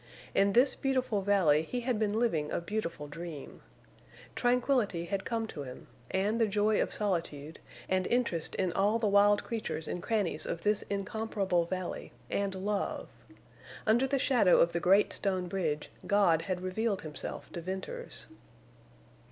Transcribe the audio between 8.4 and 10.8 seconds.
in all the wild creatures and crannies of